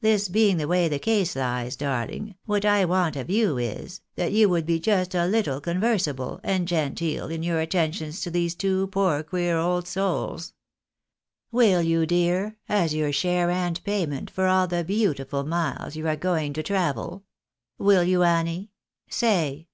This 0.00 0.28
being 0.28 0.56
the 0.56 0.66
way 0.66 0.88
the 0.88 0.98
case 0.98 1.36
lies, 1.36 1.76
darling, 1.76 2.34
what 2.46 2.64
I 2.64 2.84
want 2.84 3.14
of 3.14 3.30
you 3.30 3.58
is, 3.58 4.00
that 4.16 4.32
you 4.32 4.48
would 4.48 4.66
just 4.82 5.12
be 5.12 5.18
a 5.18 5.28
little 5.28 5.60
conversable 5.60 6.40
and 6.42 6.66
genteel 6.66 7.28
in 7.28 7.44
your 7.44 7.60
attentions 7.60 8.20
to 8.22 8.30
these 8.32 8.56
two 8.56 8.88
poor 8.88 9.22
queer 9.22 9.56
old 9.56 9.86
souls. 9.86 10.52
^Vill 11.52 11.86
you, 11.86 12.06
dear, 12.06 12.56
as 12.68 12.92
your 12.92 13.12
share 13.12 13.52
and 13.52 13.80
pay 13.84 14.04
ment 14.04 14.30
for 14.32 14.48
all 14.48 14.66
the 14.66 14.82
beautiful 14.82 15.44
miles 15.44 15.94
you 15.94 16.08
are 16.08 16.16
going 16.16 16.52
to 16.54 16.62
travel? 16.64 17.22
Will 17.78 18.02
you, 18.02 18.24
Annie?— 18.24 18.72
Say." 19.08 19.68